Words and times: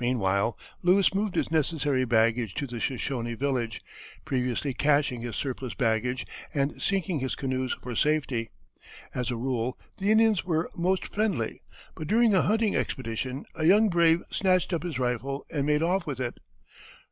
Meanwhile, 0.00 0.58
Lewis 0.82 1.14
moved 1.14 1.36
his 1.36 1.48
necessary 1.52 2.04
baggage 2.04 2.52
to 2.54 2.66
the 2.66 2.80
Shoshone 2.80 3.34
village, 3.34 3.80
previously 4.24 4.74
caching 4.74 5.20
his 5.20 5.36
surplus 5.36 5.72
baggage 5.74 6.26
and 6.52 6.82
sinking 6.82 7.20
his 7.20 7.36
canoes 7.36 7.76
for 7.80 7.94
safety. 7.94 8.50
As 9.14 9.30
a 9.30 9.36
rule 9.36 9.78
the 9.98 10.10
Indians 10.10 10.44
were 10.44 10.68
most 10.76 11.06
friendly, 11.14 11.62
but 11.94 12.08
during 12.08 12.34
a 12.34 12.42
hunting 12.42 12.74
expedition 12.74 13.44
a 13.54 13.64
young 13.64 13.88
brave 13.88 14.24
snatched 14.32 14.72
up 14.72 14.82
his 14.82 14.98
rifle 14.98 15.46
and 15.48 15.64
made 15.64 15.84
off 15.84 16.08
with 16.08 16.18
it. 16.18 16.40